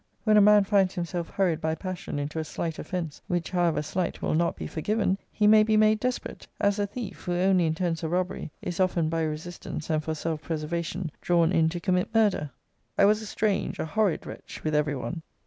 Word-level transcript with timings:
When 0.23 0.35
a 0.35 0.41
man 0.41 0.63
finds 0.63 0.95
himself 0.95 1.29
hurried 1.29 1.61
by 1.61 1.75
passion 1.75 2.17
into 2.17 2.39
a 2.39 2.43
slight 2.43 2.79
offence, 2.79 3.21
which, 3.27 3.51
however 3.51 3.83
slight, 3.83 4.19
will 4.19 4.33
not 4.33 4.55
be 4.55 4.65
forgiven, 4.65 5.19
he 5.31 5.45
may 5.45 5.61
be 5.61 5.77
made 5.77 5.99
desperate: 5.99 6.47
as 6.59 6.79
a 6.79 6.87
thief, 6.87 7.25
who 7.25 7.33
only 7.33 7.67
intends 7.67 8.01
a 8.03 8.09
robbery, 8.09 8.49
is 8.63 8.79
often 8.79 9.09
by 9.09 9.21
resistance, 9.21 9.91
and 9.91 10.03
for 10.03 10.15
self 10.15 10.41
preservation, 10.41 11.11
drawn 11.21 11.51
in 11.51 11.69
to 11.69 11.79
commit 11.79 12.15
murder. 12.15 12.49
I 12.97 13.05
was 13.05 13.21
a 13.21 13.27
strange, 13.27 13.77
a 13.77 13.85
horrid 13.85 14.25
wretch, 14.25 14.63
with 14.63 14.73
every 14.73 14.95
one. 14.95 15.21